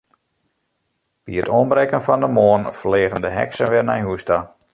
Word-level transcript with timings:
By 1.25 1.33
it 1.41 1.51
oanbrekken 1.57 2.03
fan 2.07 2.21
de 2.23 2.29
moarn 2.37 2.63
fleagen 2.79 3.21
de 3.25 3.31
heksen 3.37 3.69
wer 3.71 3.85
nei 3.87 4.01
hús 4.07 4.23
ta. 4.27 4.37